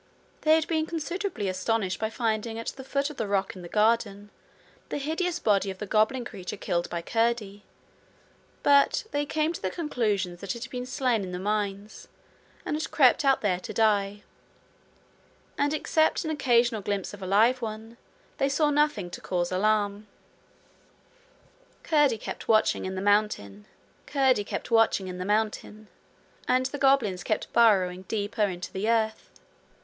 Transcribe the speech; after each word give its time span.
They 0.41 0.55
had 0.55 0.67
been 0.67 0.87
considerably 0.87 1.47
astonished 1.47 1.99
by 1.99 2.09
finding 2.09 2.57
at 2.57 2.69
the 2.69 2.83
foot 2.83 3.11
of 3.11 3.17
the 3.17 3.27
rock 3.27 3.55
in 3.55 3.61
the 3.61 3.69
garden 3.69 4.31
the 4.89 4.97
hideous 4.97 5.37
body 5.37 5.69
of 5.69 5.77
the 5.77 5.85
goblin 5.85 6.25
creature 6.25 6.57
killed 6.57 6.89
by 6.89 7.03
Curdie; 7.03 7.63
but 8.63 9.05
they 9.11 9.27
came 9.27 9.53
to 9.53 9.61
the 9.61 9.69
conclusion 9.69 10.37
that 10.37 10.55
it 10.55 10.63
had 10.63 10.71
been 10.71 10.87
slain 10.87 11.21
in 11.23 11.31
the 11.33 11.37
mines, 11.39 12.07
and 12.65 12.75
had 12.75 12.89
crept 12.89 13.23
out 13.23 13.41
there 13.41 13.59
to 13.59 13.73
die; 13.75 14.23
and 15.55 15.71
except 15.71 16.25
an 16.25 16.31
occasional 16.31 16.81
glimpse 16.81 17.13
of 17.13 17.21
a 17.21 17.27
live 17.27 17.61
one 17.61 17.97
they 18.39 18.49
saw 18.49 18.71
nothing 18.71 19.11
to 19.11 19.21
cause 19.21 19.51
alarm. 19.51 20.07
Curdie 21.83 22.17
kept 22.17 22.47
watching 22.47 22.85
in 22.85 22.95
the 22.95 23.01
mountain, 23.03 23.67
and 24.15 25.15
the 26.73 26.77
goblins 26.79 27.23
kept 27.23 27.53
burrowing 27.53 28.01
deeper 28.07 28.45
into 28.45 28.73
the 28.73 28.89
earth. 28.89 29.29